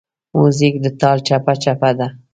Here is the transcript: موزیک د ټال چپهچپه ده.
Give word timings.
موزیک 0.37 0.75
د 0.83 0.85
ټال 0.99 1.17
چپهچپه 1.27 1.89
ده. 1.97 2.07